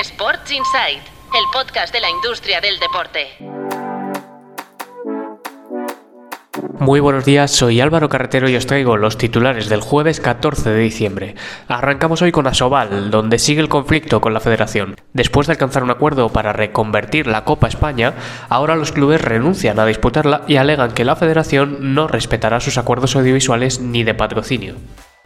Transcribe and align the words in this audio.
Sports 0.00 0.50
Insight, 0.50 0.98
el 0.98 1.44
podcast 1.52 1.94
de 1.94 2.00
la 2.00 2.10
industria 2.10 2.60
del 2.60 2.80
deporte. 2.80 3.28
Muy 6.80 6.98
buenos 6.98 7.24
días, 7.24 7.52
soy 7.52 7.80
Álvaro 7.80 8.08
Carretero 8.08 8.48
y 8.48 8.56
os 8.56 8.66
traigo 8.66 8.96
los 8.96 9.16
titulares 9.16 9.68
del 9.68 9.80
jueves 9.80 10.18
14 10.18 10.70
de 10.70 10.80
diciembre. 10.80 11.34
Arrancamos 11.68 12.22
hoy 12.22 12.32
con 12.32 12.48
Asobal, 12.48 13.12
donde 13.12 13.38
sigue 13.38 13.60
el 13.60 13.68
conflicto 13.68 14.20
con 14.20 14.34
la 14.34 14.40
federación. 14.40 14.96
Después 15.12 15.46
de 15.46 15.52
alcanzar 15.52 15.84
un 15.84 15.92
acuerdo 15.92 16.28
para 16.30 16.52
reconvertir 16.52 17.28
la 17.28 17.44
Copa 17.44 17.68
España, 17.68 18.14
ahora 18.48 18.74
los 18.74 18.90
clubes 18.90 19.20
renuncian 19.20 19.78
a 19.78 19.86
disputarla 19.86 20.42
y 20.48 20.56
alegan 20.56 20.90
que 20.90 21.04
la 21.04 21.14
federación 21.14 21.94
no 21.94 22.08
respetará 22.08 22.58
sus 22.58 22.78
acuerdos 22.78 23.14
audiovisuales 23.14 23.78
ni 23.78 24.02
de 24.02 24.14
patrocinio. 24.14 24.74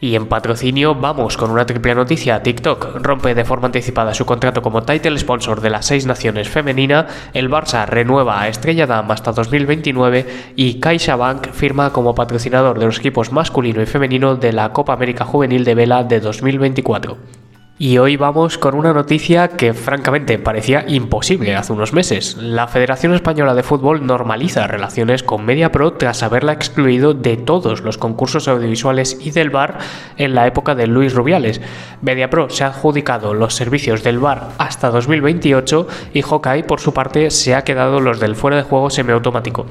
Y 0.00 0.14
en 0.14 0.26
patrocinio 0.26 0.94
vamos 0.94 1.36
con 1.36 1.50
una 1.50 1.66
triple 1.66 1.92
noticia. 1.92 2.40
TikTok 2.40 2.98
rompe 3.02 3.34
de 3.34 3.44
forma 3.44 3.66
anticipada 3.66 4.14
su 4.14 4.24
contrato 4.24 4.62
como 4.62 4.84
title 4.84 5.18
sponsor 5.18 5.60
de 5.60 5.70
las 5.70 5.86
seis 5.86 6.06
naciones 6.06 6.48
femenina, 6.48 7.08
el 7.34 7.50
Barça 7.50 7.84
renueva 7.84 8.40
a 8.40 8.46
Estrella 8.46 8.86
Damm 8.86 9.10
hasta 9.10 9.32
2029 9.32 10.52
y 10.54 10.78
CaixaBank 10.78 11.50
firma 11.50 11.92
como 11.92 12.14
patrocinador 12.14 12.78
de 12.78 12.86
los 12.86 13.00
equipos 13.00 13.32
masculino 13.32 13.82
y 13.82 13.86
femenino 13.86 14.36
de 14.36 14.52
la 14.52 14.72
Copa 14.72 14.92
América 14.92 15.24
Juvenil 15.24 15.64
de 15.64 15.74
Vela 15.74 16.04
de 16.04 16.20
2024. 16.20 17.37
Y 17.80 17.98
hoy 17.98 18.16
vamos 18.16 18.58
con 18.58 18.74
una 18.74 18.92
noticia 18.92 19.50
que 19.50 19.72
francamente 19.72 20.36
parecía 20.40 20.84
imposible 20.88 21.54
hace 21.54 21.72
unos 21.72 21.92
meses. 21.92 22.36
La 22.36 22.66
Federación 22.66 23.14
Española 23.14 23.54
de 23.54 23.62
Fútbol 23.62 24.04
normaliza 24.04 24.66
relaciones 24.66 25.22
con 25.22 25.46
MediaPro 25.46 25.92
tras 25.92 26.24
haberla 26.24 26.52
excluido 26.52 27.14
de 27.14 27.36
todos 27.36 27.82
los 27.82 27.96
concursos 27.96 28.48
audiovisuales 28.48 29.16
y 29.24 29.30
del 29.30 29.50
bar 29.50 29.78
en 30.16 30.34
la 30.34 30.48
época 30.48 30.74
de 30.74 30.88
Luis 30.88 31.14
Rubiales. 31.14 31.60
MediaPro 32.02 32.50
se 32.50 32.64
ha 32.64 32.68
adjudicado 32.68 33.32
los 33.32 33.54
servicios 33.54 34.02
del 34.02 34.18
bar 34.18 34.48
hasta 34.58 34.90
2028 34.90 35.86
y 36.14 36.22
Hawkeye 36.22 36.64
por 36.64 36.80
su 36.80 36.92
parte 36.92 37.30
se 37.30 37.54
ha 37.54 37.62
quedado 37.62 38.00
los 38.00 38.18
del 38.18 38.34
fuera 38.34 38.56
de 38.56 38.64
juego 38.64 38.90
semiautomático 38.90 39.66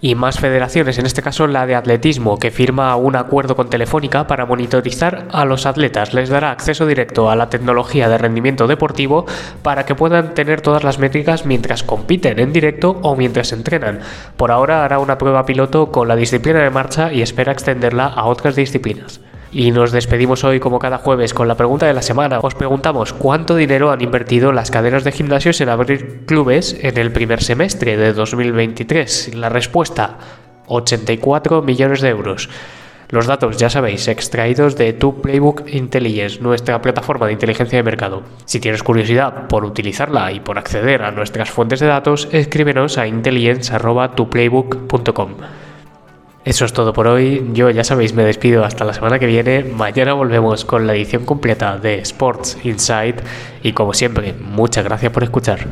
y 0.00 0.14
más 0.14 0.38
federaciones, 0.38 0.98
en 0.98 1.06
este 1.06 1.22
caso 1.22 1.46
la 1.46 1.66
de 1.66 1.74
atletismo, 1.74 2.38
que 2.38 2.50
firma 2.50 2.94
un 2.96 3.16
acuerdo 3.16 3.56
con 3.56 3.70
Telefónica 3.70 4.26
para 4.26 4.46
monitorizar 4.46 5.26
a 5.32 5.44
los 5.44 5.66
atletas. 5.66 6.14
Les 6.14 6.28
dará 6.28 6.50
acceso 6.50 6.86
directo 6.86 7.30
a 7.30 7.36
la 7.36 7.50
tecnología 7.50 8.08
de 8.08 8.18
rendimiento 8.18 8.66
deportivo 8.66 9.26
para 9.62 9.86
que 9.86 9.94
puedan 9.94 10.34
tener 10.34 10.60
todas 10.60 10.84
las 10.84 10.98
métricas 10.98 11.46
mientras 11.46 11.82
compiten 11.82 12.38
en 12.38 12.52
directo 12.52 12.98
o 13.02 13.16
mientras 13.16 13.52
entrenan. 13.52 14.00
Por 14.36 14.50
ahora 14.50 14.84
hará 14.84 14.98
una 14.98 15.18
prueba 15.18 15.46
piloto 15.46 15.90
con 15.90 16.08
la 16.08 16.16
disciplina 16.16 16.60
de 16.60 16.70
marcha 16.70 17.12
y 17.12 17.22
espera 17.22 17.52
extenderla 17.52 18.06
a 18.06 18.24
otras 18.26 18.56
disciplinas. 18.56 19.20
Y 19.50 19.70
nos 19.70 19.92
despedimos 19.92 20.44
hoy 20.44 20.60
como 20.60 20.78
cada 20.78 20.98
jueves 20.98 21.32
con 21.32 21.48
la 21.48 21.56
pregunta 21.56 21.86
de 21.86 21.94
la 21.94 22.02
semana. 22.02 22.40
Os 22.40 22.54
preguntamos 22.54 23.14
cuánto 23.14 23.56
dinero 23.56 23.90
han 23.90 24.02
invertido 24.02 24.52
las 24.52 24.70
cadenas 24.70 25.04
de 25.04 25.12
gimnasios 25.12 25.60
en 25.60 25.70
abrir 25.70 26.26
clubes 26.26 26.76
en 26.80 26.98
el 26.98 27.12
primer 27.12 27.42
semestre 27.42 27.96
de 27.96 28.12
2023. 28.12 29.34
La 29.34 29.48
respuesta, 29.48 30.18
84 30.66 31.62
millones 31.62 32.02
de 32.02 32.10
euros. 32.10 32.50
Los 33.10 33.26
datos, 33.26 33.56
ya 33.56 33.70
sabéis, 33.70 34.06
extraídos 34.06 34.76
de 34.76 34.92
tu 34.92 35.22
Playbook 35.22 35.66
Intelligence, 35.72 36.42
nuestra 36.42 36.82
plataforma 36.82 37.26
de 37.26 37.32
inteligencia 37.32 37.78
de 37.78 37.82
mercado. 37.82 38.22
Si 38.44 38.60
tienes 38.60 38.82
curiosidad 38.82 39.48
por 39.48 39.64
utilizarla 39.64 40.30
y 40.30 40.40
por 40.40 40.58
acceder 40.58 41.02
a 41.02 41.10
nuestras 41.10 41.48
fuentes 41.48 41.80
de 41.80 41.86
datos, 41.86 42.28
escríbenos 42.32 42.98
a 42.98 43.06
intelligence.tuplaybook.com. 43.06 45.30
Eso 46.48 46.64
es 46.64 46.72
todo 46.72 46.94
por 46.94 47.06
hoy. 47.08 47.46
Yo 47.52 47.68
ya 47.68 47.84
sabéis, 47.84 48.14
me 48.14 48.24
despido 48.24 48.64
hasta 48.64 48.82
la 48.82 48.94
semana 48.94 49.18
que 49.18 49.26
viene. 49.26 49.64
Mañana 49.64 50.14
volvemos 50.14 50.64
con 50.64 50.86
la 50.86 50.94
edición 50.94 51.26
completa 51.26 51.76
de 51.76 51.98
Sports 51.98 52.56
Insight 52.64 53.20
y 53.62 53.74
como 53.74 53.92
siempre, 53.92 54.32
muchas 54.32 54.82
gracias 54.82 55.12
por 55.12 55.24
escuchar. 55.24 55.66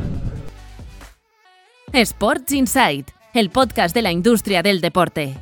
Sports 1.94 2.52
Insight, 2.52 3.08
el 3.32 3.48
podcast 3.48 3.94
de 3.94 4.02
la 4.02 4.12
industria 4.12 4.62
del 4.62 4.82
deporte. 4.82 5.38